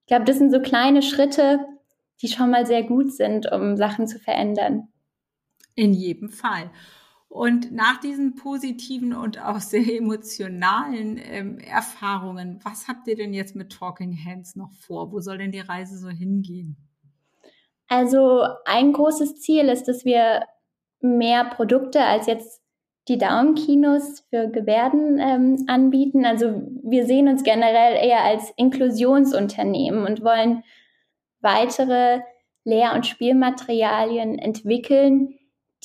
ich 0.01 0.07
glaube, 0.07 0.25
das 0.25 0.37
sind 0.37 0.51
so 0.51 0.61
kleine 0.61 1.01
Schritte, 1.01 1.59
die 2.21 2.29
schon 2.29 2.49
mal 2.49 2.65
sehr 2.65 2.83
gut 2.83 3.11
sind, 3.11 3.51
um 3.51 3.75
Sachen 3.77 4.07
zu 4.07 4.19
verändern. 4.19 4.87
In 5.75 5.93
jedem 5.93 6.29
Fall. 6.29 6.71
Und 7.27 7.73
nach 7.73 7.99
diesen 7.99 8.35
positiven 8.35 9.13
und 9.13 9.43
auch 9.43 9.59
sehr 9.59 9.85
emotionalen 9.97 11.19
ähm, 11.21 11.59
Erfahrungen, 11.59 12.59
was 12.63 12.87
habt 12.87 13.07
ihr 13.07 13.15
denn 13.15 13.33
jetzt 13.33 13.55
mit 13.55 13.71
Talking 13.71 14.17
Hands 14.25 14.55
noch 14.55 14.71
vor? 14.71 15.11
Wo 15.11 15.19
soll 15.19 15.37
denn 15.37 15.51
die 15.51 15.59
Reise 15.59 15.97
so 15.97 16.09
hingehen? 16.09 16.77
Also 17.87 18.43
ein 18.65 18.93
großes 18.93 19.39
Ziel 19.41 19.69
ist, 19.69 19.87
dass 19.87 20.05
wir 20.05 20.43
mehr 20.99 21.45
Produkte 21.45 22.01
als 22.01 22.27
jetzt 22.27 22.61
die 23.07 23.17
Down-Kinos 23.17 24.25
für 24.29 24.49
Gebärden 24.49 25.17
ähm, 25.19 25.63
anbieten. 25.67 26.25
Also 26.25 26.61
wir 26.83 27.05
sehen 27.05 27.29
uns 27.29 27.43
generell 27.43 27.95
eher 28.05 28.23
als 28.23 28.51
Inklusionsunternehmen 28.57 30.05
und 30.05 30.23
wollen 30.23 30.63
weitere 31.39 32.21
Lehr- 32.65 32.93
und 32.93 33.05
Spielmaterialien 33.05 34.37
entwickeln, 34.37 35.35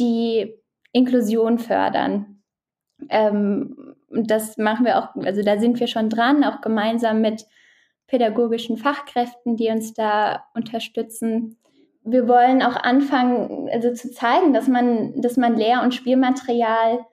die 0.00 0.52
Inklusion 0.90 1.61
fördern. 1.61 2.42
Ähm, 3.09 3.94
das 4.11 4.59
machen 4.59 4.85
wir 4.85 4.99
auch, 4.99 5.14
also 5.25 5.42
da 5.42 5.59
sind 5.59 5.78
wir 5.78 5.87
schon 5.87 6.11
dran, 6.11 6.42
auch 6.44 6.61
gemeinsam 6.61 7.21
mit 7.21 7.47
pädagogischen 8.09 8.76
Fachkräften, 8.76 9.56
die 9.56 9.68
uns 9.68 9.94
da 9.94 10.44
unterstützen. 10.54 11.56
Wir 12.04 12.26
wollen 12.26 12.62
auch 12.62 12.76
anfangen, 12.76 13.68
also 13.73 13.92
zu 13.92 14.11
zeigen, 14.11 14.52
dass 14.52 14.68
man, 14.68 15.21
dass 15.21 15.37
man 15.37 15.56
Lehr- 15.56 15.82
und 15.82 15.94
Spielmaterial 15.94 17.06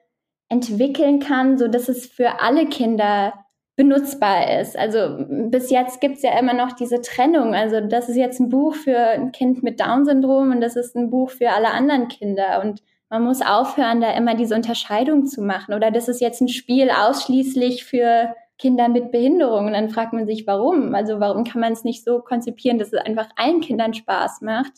entwickeln 0.48 1.20
kann, 1.20 1.58
so 1.58 1.68
dass 1.68 1.88
es 1.88 2.06
für 2.06 2.40
alle 2.40 2.66
Kinder 2.66 3.32
benutzbar 3.76 4.60
ist. 4.60 4.76
Also 4.76 5.24
bis 5.28 5.70
jetzt 5.70 6.00
gibt 6.00 6.16
es 6.16 6.22
ja 6.22 6.38
immer 6.38 6.52
noch 6.52 6.72
diese 6.72 7.00
Trennung. 7.00 7.54
Also 7.54 7.80
das 7.80 8.08
ist 8.10 8.16
jetzt 8.16 8.38
ein 8.40 8.50
Buch 8.50 8.74
für 8.74 8.98
ein 8.98 9.32
Kind 9.32 9.62
mit 9.62 9.80
Down-Syndrom 9.80 10.50
und 10.50 10.60
das 10.60 10.76
ist 10.76 10.96
ein 10.96 11.08
Buch 11.08 11.30
für 11.30 11.50
alle 11.50 11.70
anderen 11.70 12.08
Kinder. 12.08 12.60
Und 12.62 12.82
man 13.08 13.24
muss 13.24 13.40
aufhören, 13.40 14.00
da 14.00 14.12
immer 14.12 14.34
diese 14.34 14.54
Unterscheidung 14.54 15.24
zu 15.26 15.40
machen. 15.40 15.72
Oder 15.72 15.90
das 15.90 16.08
ist 16.08 16.20
jetzt 16.20 16.42
ein 16.42 16.48
Spiel 16.48 16.90
ausschließlich 16.90 17.84
für 17.84 18.34
Kinder 18.60 18.88
mit 18.88 19.10
Behinderung. 19.10 19.66
Und 19.66 19.72
dann 19.72 19.88
fragt 19.88 20.12
man 20.12 20.26
sich, 20.26 20.46
warum? 20.46 20.94
Also 20.94 21.18
warum 21.18 21.44
kann 21.44 21.60
man 21.60 21.72
es 21.72 21.84
nicht 21.84 22.04
so 22.04 22.20
konzipieren, 22.20 22.78
dass 22.78 22.92
es 22.92 23.00
einfach 23.00 23.28
allen 23.36 23.60
Kindern 23.60 23.94
Spaß 23.94 24.42
macht? 24.42 24.72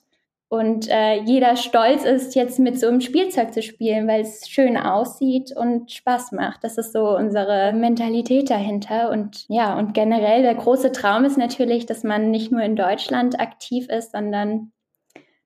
und 0.53 0.87
äh, 0.91 1.15
jeder 1.23 1.57
stolz 1.57 2.05
ist, 2.05 2.35
jetzt 2.35 2.59
mit 2.59 2.79
so 2.79 2.87
einem 2.87 3.01
Spielzeug 3.01 3.55
zu 3.55 3.62
spielen, 3.62 4.07
weil 4.07 4.21
es 4.21 4.51
schön 4.51 4.77
aussieht 4.77 5.51
und 5.57 5.91
Spaß 5.91 6.33
macht. 6.33 6.62
Das 6.62 6.77
ist 6.77 6.93
so 6.93 7.17
unsere 7.17 7.73
Mentalität 7.73 8.51
dahinter. 8.51 9.11
Und 9.11 9.47
ja, 9.49 9.79
und 9.79 9.95
generell 9.95 10.43
der 10.43 10.55
große 10.55 10.93
Traum 10.93 11.25
ist 11.25 11.39
natürlich, 11.39 11.87
dass 11.87 12.05
man 12.05 12.31
nicht 12.31 12.53
nur 12.53 12.61
in 12.61 12.77
Deutschland 12.77 13.41
aktiv 13.41 13.89
ist, 13.89 14.12
sondern 14.12 14.73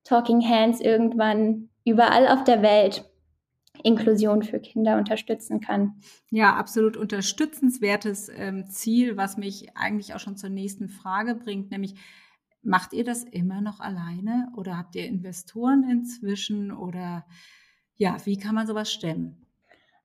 Talking 0.03 0.43
Hands 0.43 0.81
irgendwann 0.81 1.69
überall 1.85 2.27
auf 2.27 2.43
der 2.43 2.63
Welt 2.63 3.05
Inklusion 3.87 4.43
für 4.43 4.59
Kinder 4.59 4.99
unterstützen 4.99 5.61
kann. 5.61 5.95
Ja, 6.31 6.55
absolut 6.57 6.97
unterstützenswertes 6.97 8.29
ähm, 8.35 8.69
Ziel, 8.69 9.17
was 9.17 9.37
mich 9.37 9.77
eigentlich 9.77 10.15
auch 10.15 10.21
schon 10.21 10.37
zur 10.37 10.51
nächsten 10.51 10.89
Frage 10.89 11.35
bringt, 11.35 11.71
nämlich 11.71 11.95
Macht 12.67 12.93
ihr 12.95 13.05
das 13.05 13.23
immer 13.23 13.61
noch 13.61 13.79
alleine 13.79 14.51
oder 14.57 14.77
habt 14.77 14.97
ihr 14.97 15.07
Investoren 15.07 15.89
inzwischen 15.89 16.73
oder 16.73 17.25
ja, 17.95 18.17
wie 18.25 18.39
kann 18.39 18.57
man 18.57 18.67
sowas 18.67 18.93
stemmen? 18.93 19.46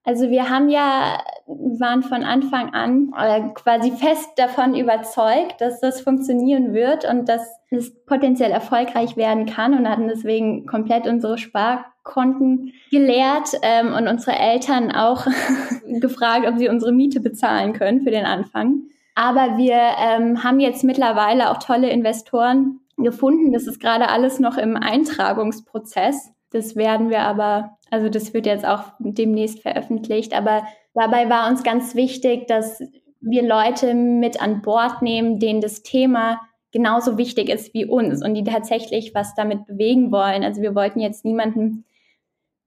Also 0.04 0.30
wir 0.30 0.50
haben 0.50 0.70
ja, 0.70 1.22
waren 1.46 2.02
von 2.02 2.24
Anfang 2.24 2.74
an 2.74 3.14
äh, 3.18 3.50
quasi 3.54 3.92
fest 3.92 4.30
davon 4.38 4.76
überzeugt, 4.76 5.62
dass 5.62 5.80
das 5.80 6.02
funktionieren 6.02 6.74
wird 6.74 7.06
und 7.06 7.30
dass 7.30 7.42
es 7.70 7.94
potenziell 8.06 8.52
erfolgreich 8.52 9.16
werden 9.16 9.46
kann 9.46 9.78
und 9.78 9.88
hatten 9.88 10.08
deswegen 10.08 10.66
komplett 10.66 11.08
unsere 11.08 11.38
Sparkonten 11.38 12.74
geleert 12.90 13.50
ähm, 13.62 13.94
und 13.94 14.08
unsere 14.08 14.38
Eltern 14.38 14.92
auch 14.92 15.28
gefragt, 15.86 16.48
ob 16.48 16.58
sie 16.58 16.70
unsere 16.70 16.92
Miete 16.92 17.20
bezahlen 17.20 17.74
können 17.74 18.02
für 18.02 18.12
den 18.12 18.26
Anfang. 18.26 18.84
Aber 19.14 19.58
wir 19.58 19.78
ähm, 20.00 20.44
haben 20.44 20.60
jetzt 20.60 20.84
mittlerweile 20.84 21.52
auch 21.52 21.60
tolle 21.60 21.90
Investoren 21.90 22.80
gefunden. 22.98 23.52
Das 23.52 23.68
ist 23.68 23.80
gerade 23.80 24.10
alles 24.10 24.40
noch 24.40 24.58
im 24.58 24.78
Eintragungsprozess. 24.78 26.32
Das 26.52 26.76
werden 26.76 27.10
wir 27.10 27.22
aber, 27.22 27.78
also 27.92 28.10
das 28.10 28.34
wird 28.34 28.46
jetzt 28.46 28.66
auch 28.66 28.86
demnächst 29.00 29.62
veröffentlicht. 29.62 30.34
Aber 30.34 30.64
dabei 30.96 31.30
war 31.30 31.50
uns 31.50 31.62
ganz 31.62 31.94
wichtig, 31.94 32.48
dass 32.48 32.82
wir 33.20 33.44
Leute 33.44 33.94
mit 33.94 34.42
an 34.42 34.62
Bord 34.62 35.02
nehmen, 35.02 35.40
denen 35.40 35.62
das 35.62 35.84
Thema 35.84 36.40
genauso 36.72 37.18
wichtig 37.18 37.50
ist 37.50 37.74
wie 37.74 37.86
uns 37.86 38.24
und 38.24 38.34
die 38.34 38.46
tatsächlich 38.46 39.14
was 39.14 39.36
damit 39.36 39.68
bewegen 39.68 40.12
wollen. 40.12 40.44
Also 40.44 40.62
wir 40.62 40.74
wollten 40.74 41.02
jetzt 41.02 41.26
niemanden, 41.26 41.84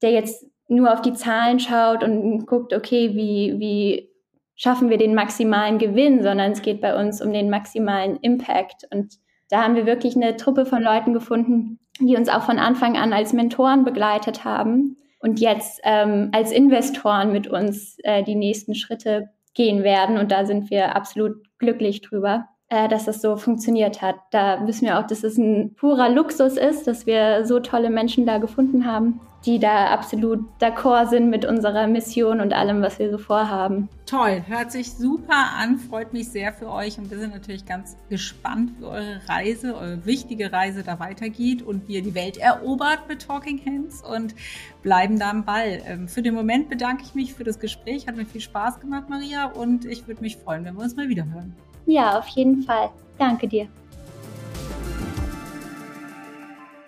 der 0.03 0.11
jetzt 0.11 0.47
nur 0.69 0.93
auf 0.93 1.01
die 1.01 1.15
Zahlen 1.15 1.59
schaut 1.59 2.05
und 2.05 2.47
guckt, 2.47 2.75
okay, 2.75 3.15
wie, 3.15 3.59
wie 3.59 4.11
schaffen 4.55 4.91
wir 4.91 4.99
den 4.99 5.15
maximalen 5.15 5.79
Gewinn, 5.79 6.23
sondern 6.23 6.53
es 6.53 6.61
geht 6.61 6.83
bei 6.83 7.01
uns 7.01 7.23
um 7.23 7.33
den 7.33 7.49
maximalen 7.49 8.19
Impact. 8.19 8.87
Und 8.93 9.15
da 9.49 9.63
haben 9.63 9.75
wir 9.75 9.87
wirklich 9.87 10.17
eine 10.17 10.37
Truppe 10.37 10.67
von 10.67 10.83
Leuten 10.83 11.15
gefunden, 11.15 11.79
die 11.99 12.15
uns 12.15 12.29
auch 12.29 12.43
von 12.43 12.59
Anfang 12.59 12.99
an 12.99 13.15
als 13.15 13.33
Mentoren 13.33 13.85
begleitet 13.85 14.45
haben 14.45 14.99
und 15.25 15.41
jetzt 15.41 15.81
ähm, 15.85 16.29
als 16.33 16.53
Investoren 16.53 17.33
mit 17.33 17.47
uns 17.47 17.97
äh, 18.03 18.23
die 18.23 18.35
nächsten 18.35 18.75
Schritte 18.75 19.31
gehen 19.55 19.83
werden. 19.83 20.19
Und 20.19 20.31
da 20.31 20.45
sind 20.45 20.69
wir 20.69 20.95
absolut 20.95 21.43
glücklich 21.59 22.03
drüber, 22.03 22.49
äh, 22.69 22.89
dass 22.89 23.05
das 23.05 23.21
so 23.21 23.37
funktioniert 23.37 24.03
hat. 24.03 24.17
Da 24.31 24.67
wissen 24.67 24.87
wir 24.87 24.99
auch, 24.99 25.07
dass 25.07 25.25
es 25.25 25.37
ein 25.39 25.75
purer 25.75 26.09
Luxus 26.09 26.57
ist, 26.57 26.87
dass 26.87 27.07
wir 27.07 27.45
so 27.45 27.61
tolle 27.61 27.91
Menschen 27.91 28.27
da 28.27 28.39
gefunden 28.39 28.87
haben 28.87 29.21
die 29.47 29.59
da 29.59 29.89
absolut 29.89 30.41
d'accord 30.61 31.09
sind 31.11 31.29
mit 31.29 31.45
unserer 31.45 31.87
Mission 31.87 32.41
und 32.41 32.53
allem, 32.53 32.81
was 32.81 32.99
wir 32.99 33.11
so 33.11 33.19
vorhaben. 33.19 33.89
Toll, 34.07 34.43
hört 34.47 34.73
sich 34.73 34.93
super 34.93 35.53
an, 35.59 35.79
freut 35.79 36.13
mich 36.13 36.31
sehr 36.31 36.53
für 36.53 36.71
euch 36.71 36.99
und 36.99 37.11
wir 37.11 37.19
sind 37.19 37.35
natürlich 37.35 37.67
ganz 37.67 37.97
gespannt, 38.09 38.73
wie 38.79 38.85
eure 38.85 39.21
Reise, 39.29 39.75
eure 39.75 40.07
wichtige 40.07 40.53
Reise 40.53 40.83
da 40.83 40.99
weitergeht 40.99 41.63
und 41.63 41.89
wie 41.89 41.95
ihr 41.95 42.03
die 42.03 42.15
Welt 42.15 42.39
erobert 42.39 43.09
mit 43.09 43.27
Talking 43.27 43.61
Hands 43.67 44.03
und 44.03 44.35
bleiben 44.83 45.19
da 45.19 45.31
am 45.31 45.45
Ball. 45.45 45.83
Ähm, 45.87 46.09
für 46.09 46.23
den 46.23 46.35
Moment 46.35 46.71
bedanke 46.71 47.05
ich 47.05 47.15
mich 47.15 47.35
für 47.35 47.45
das 47.45 47.59
Gespräch, 47.59 48.07
hat 48.07 48.17
mir 48.17 48.27
viel 48.27 48.41
Spaß 48.41 48.81
gemacht, 48.81 49.09
Maria, 49.09 49.47
und 49.47 49.85
ich 49.85 50.07
würde 50.07 50.23
mich 50.23 50.37
freuen, 50.37 50.65
wenn 50.65 50.75
wir 50.75 50.83
uns 50.83 50.97
mal 50.97 51.09
wieder 51.09 51.25
hören. 51.27 51.55
Ja, 51.87 52.19
auf 52.19 52.29
jeden 52.29 52.63
Fall. 52.63 52.91
Danke 53.19 53.49
dir. 53.49 53.69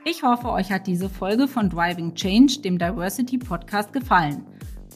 Ich 0.04 0.22
hoffe, 0.22 0.50
euch 0.50 0.70
hat 0.70 0.86
diese 0.86 1.10
Folge 1.10 1.48
von 1.48 1.68
Driving 1.68 2.14
Change, 2.14 2.60
dem 2.60 2.78
Diversity 2.78 3.38
Podcast, 3.38 3.92
gefallen. 3.92 4.46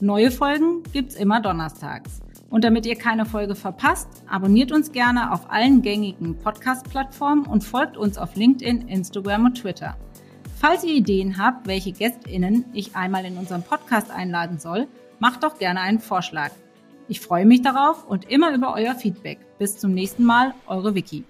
Neue 0.01 0.31
Folgen 0.31 0.83
gibt's 0.93 1.17
immer 1.17 1.41
donnerstags. 1.41 2.21
Und 2.49 2.65
damit 2.65 2.87
ihr 2.87 2.97
keine 2.97 3.27
Folge 3.27 3.55
verpasst, 3.55 4.09
abonniert 4.29 4.73
uns 4.73 4.93
gerne 4.93 5.33
auf 5.33 5.51
allen 5.51 5.83
gängigen 5.83 6.37
Podcast-Plattformen 6.39 7.45
und 7.45 7.65
folgt 7.65 7.97
uns 7.97 8.19
auf 8.19 8.35
LinkedIn, 8.35 8.89
Instagram 8.89 9.47
und 9.47 9.55
Twitter. 9.55 9.97
Falls 10.57 10.85
ihr 10.85 10.95
Ideen 10.95 11.39
habt, 11.39 11.67
welche 11.67 11.93
GästInnen 11.93 12.65
ich 12.73 12.97
einmal 12.97 13.25
in 13.25 13.37
unseren 13.37 13.63
Podcast 13.63 14.11
einladen 14.11 14.59
soll, 14.59 14.89
macht 15.19 15.43
doch 15.43 15.59
gerne 15.59 15.81
einen 15.81 16.01
Vorschlag. 16.01 16.51
Ich 17.09 17.21
freue 17.21 17.47
mich 17.47 17.63
darauf 17.63 18.07
und 18.07 18.31
immer 18.31 18.55
über 18.55 18.75
euer 18.75 18.95
Feedback. 18.95 19.39
Bis 19.61 19.77
zum 19.77 19.93
nächsten 19.93 20.25
Mal, 20.25 20.55
eure 20.67 20.95
Vicky. 20.95 21.23